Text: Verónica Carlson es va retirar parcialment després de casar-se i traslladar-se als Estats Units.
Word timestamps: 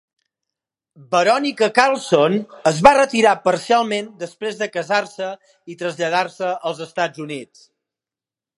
Verónica 1.11 1.67
Carlson 1.79 2.37
es 2.71 2.79
va 2.87 2.93
retirar 2.97 3.33
parcialment 3.43 4.09
després 4.25 4.57
de 4.63 4.69
casar-se 4.77 5.29
i 5.75 5.79
traslladar-se 5.83 6.53
als 6.71 6.83
Estats 6.87 7.25
Units. 7.29 7.63